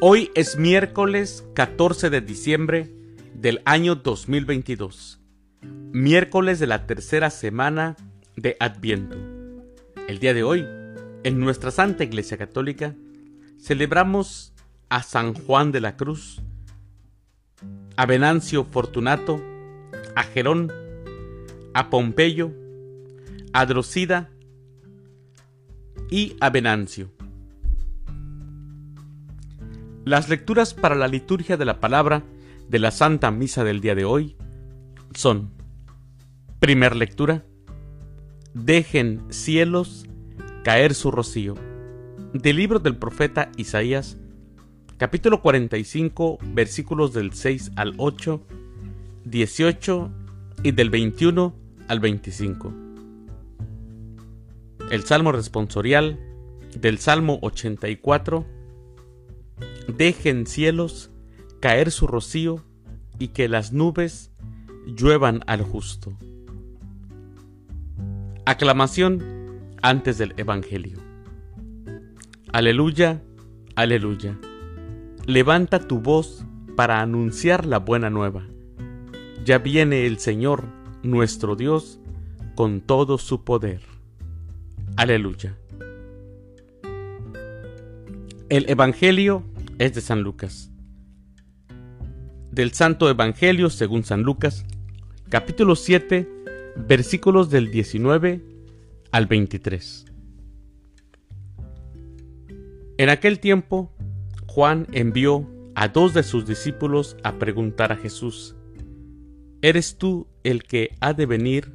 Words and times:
Hoy 0.00 0.30
es 0.36 0.56
miércoles 0.56 1.44
14 1.54 2.08
de 2.08 2.20
diciembre 2.20 2.88
del 3.34 3.60
año 3.64 3.96
2022, 3.96 5.18
miércoles 5.90 6.60
de 6.60 6.68
la 6.68 6.86
tercera 6.86 7.30
semana 7.30 7.96
de 8.36 8.56
Adviento. 8.60 9.16
El 10.06 10.20
día 10.20 10.34
de 10.34 10.44
hoy, 10.44 10.64
en 11.24 11.40
nuestra 11.40 11.72
Santa 11.72 12.04
Iglesia 12.04 12.38
Católica, 12.38 12.94
celebramos 13.60 14.52
a 14.88 15.02
San 15.02 15.34
Juan 15.34 15.72
de 15.72 15.80
la 15.80 15.96
Cruz, 15.96 16.42
a 17.96 18.06
Venancio 18.06 18.66
Fortunato, 18.66 19.42
a 20.14 20.22
Gerón, 20.22 20.72
a 21.74 21.90
Pompeyo, 21.90 22.52
a 23.52 23.66
Drosida 23.66 24.30
y 26.08 26.36
a 26.38 26.50
Venancio. 26.50 27.17
Las 30.08 30.30
lecturas 30.30 30.72
para 30.72 30.94
la 30.94 31.06
liturgia 31.06 31.58
de 31.58 31.66
la 31.66 31.80
palabra 31.80 32.24
de 32.66 32.78
la 32.78 32.90
Santa 32.90 33.30
Misa 33.30 33.62
del 33.62 33.82
día 33.82 33.94
de 33.94 34.06
hoy 34.06 34.36
son, 35.14 35.50
primer 36.60 36.96
lectura, 36.96 37.44
dejen 38.54 39.20
cielos 39.28 40.06
caer 40.64 40.94
su 40.94 41.10
rocío, 41.10 41.56
del 42.32 42.56
libro 42.56 42.78
del 42.78 42.96
profeta 42.96 43.52
Isaías, 43.58 44.16
capítulo 44.96 45.42
45, 45.42 46.38
versículos 46.54 47.12
del 47.12 47.34
6 47.34 47.72
al 47.76 47.92
8, 47.98 48.46
18 49.26 50.10
y 50.62 50.70
del 50.70 50.88
21 50.88 51.54
al 51.86 52.00
25. 52.00 52.72
El 54.90 55.04
Salmo 55.04 55.32
responsorial 55.32 56.18
del 56.74 56.96
Salmo 56.96 57.38
84, 57.42 58.46
dejen 59.96 60.46
cielos 60.46 61.10
caer 61.60 61.90
su 61.90 62.06
rocío 62.06 62.62
y 63.18 63.28
que 63.28 63.48
las 63.48 63.72
nubes 63.72 64.30
lluevan 64.86 65.42
al 65.46 65.62
justo. 65.62 66.12
Aclamación 68.44 69.22
antes 69.82 70.18
del 70.18 70.34
Evangelio. 70.36 70.98
Aleluya, 72.52 73.22
aleluya. 73.74 74.38
Levanta 75.26 75.80
tu 75.80 76.00
voz 76.00 76.44
para 76.76 77.00
anunciar 77.00 77.66
la 77.66 77.78
buena 77.78 78.08
nueva. 78.08 78.46
Ya 79.44 79.58
viene 79.58 80.06
el 80.06 80.18
Señor, 80.18 80.64
nuestro 81.02 81.56
Dios, 81.56 82.00
con 82.54 82.80
todo 82.80 83.18
su 83.18 83.44
poder. 83.44 83.80
Aleluya. 84.96 85.56
El 88.48 88.70
Evangelio 88.70 89.44
es 89.78 89.94
de 89.94 90.00
San 90.00 90.22
Lucas. 90.22 90.70
Del 92.50 92.72
Santo 92.72 93.08
Evangelio 93.08 93.70
según 93.70 94.04
San 94.04 94.22
Lucas, 94.22 94.64
capítulo 95.28 95.76
7, 95.76 96.28
versículos 96.76 97.50
del 97.50 97.70
19 97.70 98.42
al 99.12 99.26
23. 99.26 100.06
En 102.98 103.08
aquel 103.08 103.38
tiempo, 103.38 103.92
Juan 104.46 104.88
envió 104.92 105.48
a 105.76 105.88
dos 105.88 106.12
de 106.12 106.24
sus 106.24 106.46
discípulos 106.46 107.16
a 107.22 107.38
preguntar 107.38 107.92
a 107.92 107.96
Jesús, 107.96 108.56
¿Eres 109.62 109.98
tú 109.98 110.26
el 110.42 110.64
que 110.64 110.96
ha 111.00 111.14
de 111.14 111.26
venir 111.26 111.72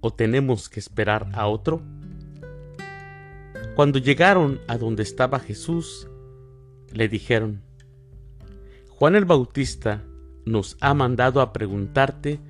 o 0.00 0.12
tenemos 0.12 0.68
que 0.68 0.80
esperar 0.80 1.28
a 1.32 1.46
otro? 1.46 1.82
Cuando 3.74 3.98
llegaron 3.98 4.60
a 4.68 4.76
donde 4.76 5.02
estaba 5.02 5.38
Jesús, 5.38 6.06
le 6.92 7.08
dijeron, 7.08 7.62
Juan 8.88 9.16
el 9.16 9.24
Bautista 9.24 10.02
nos 10.44 10.76
ha 10.80 10.94
mandado 10.94 11.40
a 11.40 11.52
preguntarte 11.52 12.40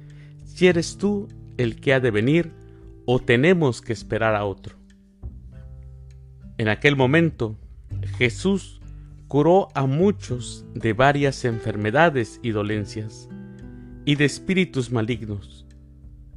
si 0.45 0.67
eres 0.67 0.97
tú 0.97 1.29
el 1.57 1.81
que 1.81 1.95
ha 1.95 2.01
de 2.01 2.11
venir 2.11 2.53
o 3.07 3.19
tenemos 3.19 3.83
que 3.83 3.93
esperar 3.93 4.35
a 4.35 4.45
otro. 4.45 4.77
En 6.59 6.69
aquel 6.69 6.97
momento 6.97 7.57
Jesús 8.19 8.81
curó 9.29 9.69
a 9.75 9.87
muchos 9.87 10.65
de 10.75 10.93
varias 10.93 11.45
enfermedades 11.45 12.41
y 12.43 12.51
dolencias 12.51 13.29
y 14.05 14.17
de 14.17 14.25
espíritus 14.25 14.91
malignos, 14.91 15.67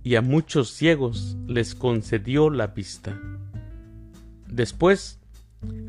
y 0.03 0.15
a 0.15 0.21
muchos 0.21 0.69
ciegos 0.69 1.37
les 1.47 1.75
concedió 1.75 2.49
la 2.49 2.67
vista. 2.67 3.19
Después 4.47 5.19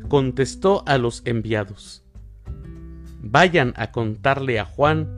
contestó 0.07 0.83
a 0.87 0.97
los 0.97 1.21
enviados, 1.25 2.04
vayan 3.25 3.73
a 3.75 3.91
contarle 3.91 4.59
a 4.59 4.65
Juan 4.65 5.09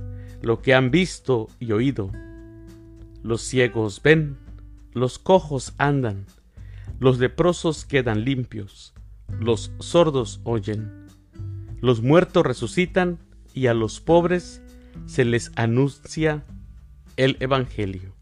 lo 0.41 0.61
que 0.61 0.73
han 0.73 0.89
visto 0.91 1.49
y 1.59 1.73
oído. 1.73 2.11
Los 3.21 3.41
ciegos 3.41 4.01
ven, 4.01 4.37
los 4.93 5.19
cojos 5.19 5.73
andan, 5.77 6.25
los 6.99 7.19
leprosos 7.19 7.85
quedan 7.85 8.23
limpios, 8.23 8.93
los 9.39 9.71
sordos 9.79 10.39
oyen, 10.45 11.07
los 11.81 12.01
muertos 12.01 12.45
resucitan 12.45 13.19
y 13.53 13.67
a 13.67 13.73
los 13.73 13.99
pobres 13.99 14.61
se 15.05 15.25
les 15.25 15.51
anuncia 15.55 16.45
el 17.17 17.35
Evangelio. 17.41 18.13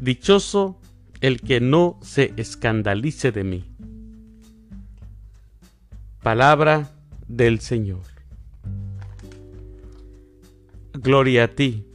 Dichoso 0.00 0.80
el 1.20 1.40
que 1.40 1.60
no 1.60 1.98
se 2.02 2.32
escandalice 2.36 3.32
de 3.32 3.44
mí. 3.44 3.64
Palabra 6.22 6.90
del 7.26 7.60
Señor. 7.60 8.11
Gloria 10.94 11.44
a 11.44 11.48
ti, 11.48 11.86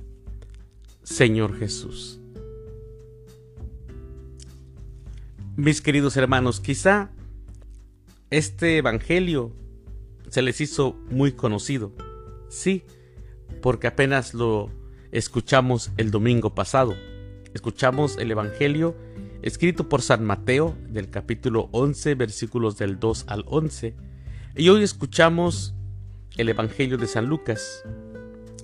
Señor 1.03 1.55
Jesús. 1.59 2.19
Mis 5.55 5.81
queridos 5.81 6.17
hermanos, 6.17 6.59
quizá 6.59 7.11
este 8.31 8.77
Evangelio 8.77 9.53
se 10.29 10.41
les 10.41 10.61
hizo 10.61 10.95
muy 11.11 11.33
conocido. 11.33 11.93
Sí, 12.49 12.85
porque 13.61 13.85
apenas 13.85 14.33
lo 14.33 14.71
escuchamos 15.11 15.91
el 15.97 16.09
domingo 16.09 16.55
pasado. 16.55 16.95
Escuchamos 17.53 18.17
el 18.17 18.31
Evangelio 18.31 18.95
escrito 19.43 19.89
por 19.89 20.01
San 20.01 20.25
Mateo 20.25 20.75
del 20.89 21.11
capítulo 21.11 21.69
11 21.71 22.15
versículos 22.15 22.79
del 22.79 22.99
2 22.99 23.25
al 23.27 23.43
11. 23.45 23.95
Y 24.55 24.69
hoy 24.69 24.81
escuchamos 24.81 25.75
el 26.35 26.49
Evangelio 26.49 26.97
de 26.97 27.05
San 27.05 27.27
Lucas 27.27 27.83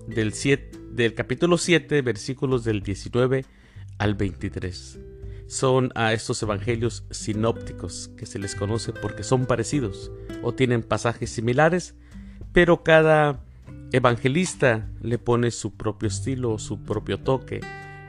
del, 0.07 1.13
capítulo 1.13 1.57
7, 1.57 2.01
versículos 2.01 2.63
del 2.63 2.81
19 2.81 3.45
al 3.97 4.15
23. 4.15 4.99
Son 5.47 5.91
a 5.95 6.13
estos 6.13 6.41
evangelios 6.41 7.05
sinópticos 7.11 8.09
que 8.17 8.25
se 8.25 8.39
les 8.39 8.55
conoce 8.55 8.93
porque 8.93 9.23
son 9.23 9.45
parecidos 9.45 10.11
o 10.41 10.53
tienen 10.53 10.83
pasajes 10.83 11.29
similares, 11.29 11.95
pero 12.53 12.83
cada 12.83 13.45
evangelista 13.91 14.89
le 15.01 15.19
pone 15.19 15.51
su 15.51 15.75
propio 15.75 16.07
estilo, 16.07 16.57
su 16.57 16.83
propio 16.83 17.19
toque, 17.19 17.61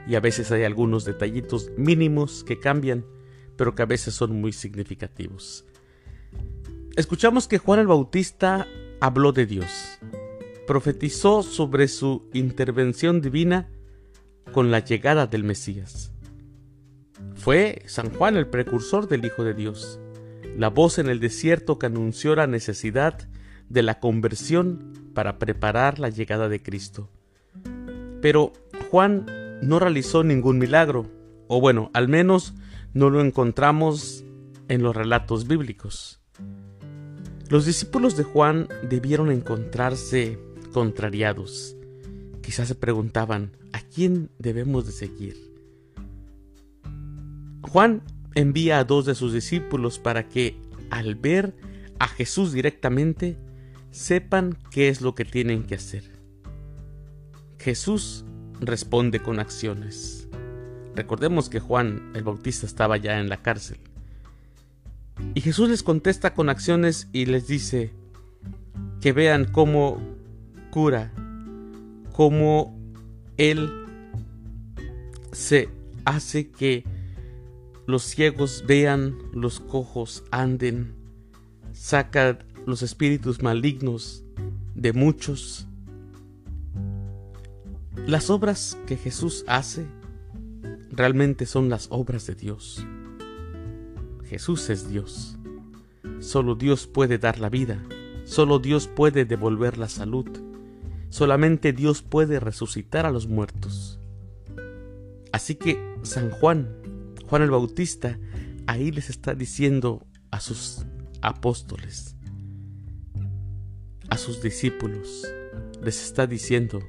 y 0.07 0.15
a 0.15 0.19
veces 0.19 0.51
hay 0.51 0.63
algunos 0.63 1.05
detallitos 1.05 1.71
mínimos 1.77 2.43
que 2.43 2.59
cambian, 2.59 3.05
pero 3.57 3.75
que 3.75 3.83
a 3.83 3.87
veces 3.87 4.13
son 4.13 4.39
muy 4.39 4.53
significativos. 4.53 5.65
Escuchamos 6.95 7.47
que 7.47 7.57
Juan 7.57 7.79
el 7.79 7.87
Bautista 7.87 8.67
habló 9.01 9.31
de 9.31 9.45
Dios, 9.45 9.99
profetizó 10.65 11.43
sobre 11.43 11.87
su 11.87 12.29
intervención 12.33 13.21
divina 13.21 13.69
con 14.51 14.71
la 14.71 14.79
llegada 14.79 15.27
del 15.27 15.43
Mesías. 15.43 16.11
Fue 17.35 17.83
San 17.85 18.09
Juan 18.13 18.37
el 18.37 18.47
precursor 18.47 19.07
del 19.07 19.25
Hijo 19.25 19.43
de 19.43 19.53
Dios, 19.53 19.99
la 20.57 20.69
voz 20.69 20.97
en 20.99 21.07
el 21.07 21.19
desierto 21.19 21.77
que 21.77 21.85
anunció 21.85 22.35
la 22.35 22.47
necesidad 22.47 23.27
de 23.69 23.83
la 23.83 23.99
conversión 23.99 24.93
para 25.13 25.37
preparar 25.39 25.99
la 25.99 26.09
llegada 26.09 26.49
de 26.49 26.61
Cristo. 26.61 27.09
Pero 28.21 28.53
Juan 28.89 29.25
no 29.61 29.79
realizó 29.79 30.23
ningún 30.23 30.57
milagro, 30.57 31.07
o 31.47 31.61
bueno, 31.61 31.91
al 31.93 32.07
menos 32.07 32.53
no 32.93 33.09
lo 33.09 33.21
encontramos 33.21 34.23
en 34.67 34.81
los 34.81 34.95
relatos 34.95 35.47
bíblicos. 35.47 36.21
Los 37.49 37.65
discípulos 37.65 38.17
de 38.17 38.23
Juan 38.23 38.67
debieron 38.89 39.31
encontrarse 39.31 40.39
contrariados. 40.75 41.77
Quizás 42.41 42.67
se 42.67 42.75
preguntaban, 42.75 43.55
¿a 43.71 43.79
quién 43.79 44.29
debemos 44.39 44.85
de 44.85 44.91
seguir? 44.91 45.37
Juan 47.61 48.01
envía 48.33 48.79
a 48.79 48.83
dos 48.83 49.05
de 49.05 49.15
sus 49.15 49.31
discípulos 49.31 49.99
para 49.99 50.27
que, 50.27 50.59
al 50.89 51.15
ver 51.15 51.55
a 51.97 52.09
Jesús 52.09 52.51
directamente, 52.51 53.37
sepan 53.91 54.57
qué 54.69 54.89
es 54.89 54.99
lo 54.99 55.15
que 55.15 55.23
tienen 55.23 55.63
que 55.63 55.75
hacer. 55.75 56.03
Jesús 57.57 58.25
responde 58.59 59.21
con 59.21 59.39
acciones. 59.39 60.27
Recordemos 60.93 61.47
que 61.47 61.61
Juan 61.61 62.11
el 62.15 62.25
Bautista 62.25 62.65
estaba 62.65 62.97
ya 62.97 63.21
en 63.21 63.29
la 63.29 63.41
cárcel. 63.41 63.77
Y 65.35 65.39
Jesús 65.39 65.69
les 65.69 65.83
contesta 65.83 66.33
con 66.33 66.49
acciones 66.49 67.07
y 67.13 67.27
les 67.27 67.47
dice, 67.47 67.93
que 68.99 69.13
vean 69.13 69.45
cómo 69.45 70.14
cura, 70.75 71.09
cómo 72.11 72.77
Él 73.37 73.71
se 75.31 75.69
hace 76.03 76.49
que 76.51 76.83
los 77.87 78.03
ciegos 78.03 78.65
vean, 78.67 79.17
los 79.31 79.61
cojos 79.61 80.25
anden, 80.31 80.93
saca 81.71 82.39
los 82.65 82.81
espíritus 82.81 83.41
malignos 83.41 84.25
de 84.75 84.91
muchos. 84.91 85.65
Las 88.05 88.29
obras 88.29 88.77
que 88.85 88.97
Jesús 88.97 89.45
hace 89.47 89.85
realmente 90.91 91.45
son 91.45 91.69
las 91.69 91.87
obras 91.89 92.27
de 92.27 92.35
Dios. 92.35 92.85
Jesús 94.25 94.69
es 94.69 94.89
Dios. 94.89 95.37
Solo 96.19 96.55
Dios 96.55 96.85
puede 96.85 97.17
dar 97.17 97.39
la 97.39 97.47
vida. 97.47 97.81
Solo 98.25 98.59
Dios 98.59 98.87
puede 98.87 99.23
devolver 99.23 99.77
la 99.77 99.87
salud. 99.87 100.44
Solamente 101.15 101.71
Dios 101.71 102.01
puede 102.01 102.41
resucitar 102.41 103.05
a 103.05 103.09
los 103.09 103.25
muertos. 103.25 104.01
Así 105.31 105.55
que 105.55 105.81
San 106.01 106.29
Juan, 106.29 106.75
Juan 107.29 107.41
el 107.41 107.51
Bautista, 107.51 108.19
ahí 108.67 108.91
les 108.91 109.09
está 109.09 109.33
diciendo 109.33 110.05
a 110.31 110.41
sus 110.41 110.85
apóstoles, 111.21 112.17
a 114.09 114.17
sus 114.17 114.41
discípulos, 114.41 115.25
les 115.81 116.03
está 116.03 116.27
diciendo, 116.27 116.83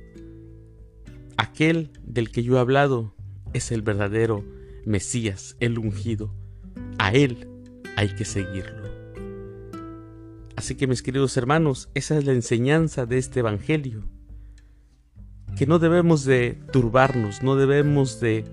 aquel 1.36 1.92
del 2.02 2.32
que 2.32 2.42
yo 2.42 2.56
he 2.56 2.58
hablado 2.58 3.14
es 3.52 3.70
el 3.70 3.82
verdadero 3.82 4.44
Mesías, 4.84 5.56
el 5.60 5.78
ungido. 5.78 6.34
A 6.98 7.12
él 7.12 7.48
hay 7.94 8.08
que 8.16 8.24
seguirlo. 8.24 8.88
Así 10.56 10.74
que 10.74 10.88
mis 10.88 11.04
queridos 11.04 11.36
hermanos, 11.36 11.90
esa 11.94 12.18
es 12.18 12.24
la 12.24 12.32
enseñanza 12.32 13.06
de 13.06 13.18
este 13.18 13.38
Evangelio. 13.38 14.15
Que 15.56 15.66
no 15.66 15.78
debemos 15.78 16.24
de 16.24 16.58
turbarnos, 16.70 17.42
no 17.42 17.56
debemos 17.56 18.20
de 18.20 18.44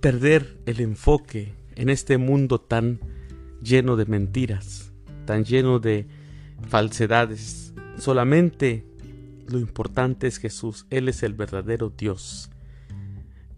perder 0.00 0.58
el 0.66 0.80
enfoque 0.80 1.54
en 1.74 1.88
este 1.88 2.18
mundo 2.18 2.60
tan 2.60 3.00
lleno 3.62 3.96
de 3.96 4.06
mentiras, 4.06 4.92
tan 5.24 5.44
lleno 5.44 5.78
de 5.78 6.06
falsedades. 6.68 7.72
Solamente 7.96 8.84
lo 9.48 9.58
importante 9.58 10.26
es 10.26 10.38
Jesús, 10.38 10.86
Él 10.90 11.08
es 11.08 11.22
el 11.22 11.34
verdadero 11.34 11.90
Dios. 11.90 12.50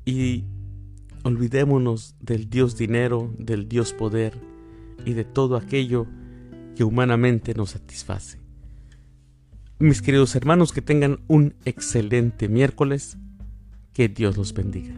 Y 0.05 0.45
olvidémonos 1.25 2.15
del 2.21 2.49
Dios 2.49 2.77
dinero, 2.77 3.35
del 3.39 3.69
Dios 3.69 3.93
poder, 3.93 4.35
y 5.05 5.15
de 5.15 5.25
todo 5.25 5.57
aquello 5.57 6.07
que 6.77 6.85
humanamente 6.85 7.55
nos 7.55 7.71
satisface. 7.71 8.39
Mis 9.81 10.03
queridos 10.03 10.37
hermanos, 10.37 10.73
que 10.73 10.83
tengan 10.83 11.21
un 11.27 11.55
excelente 11.65 12.49
miércoles. 12.51 13.17
Que 13.95 14.11
Dios 14.11 14.37
los 14.37 14.53
bendiga. 14.53 14.95